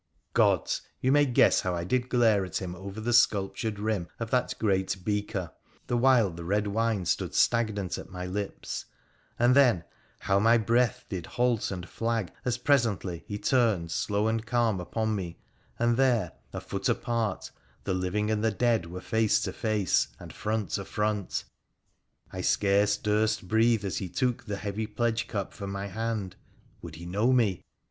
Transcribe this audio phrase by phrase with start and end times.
[0.33, 0.81] Gods!
[0.99, 4.55] you may guess how I did glare at him over the sculptured rim of that
[4.57, 5.51] great beaker,
[5.85, 8.85] the while the red wine stood stagnant at my lips—
[9.37, 9.83] and then
[10.21, 15.15] how my breath did halt and flag as presently he turned slow and calm upon
[15.15, 15.37] me,
[15.77, 17.51] and there— a foot apart—
[17.83, 21.43] the living and the dead were face to face, and front to front!
[22.31, 26.37] I scarce durst breathe as he took the heavy pledge cup from my hand—
[26.81, 27.61] would he know me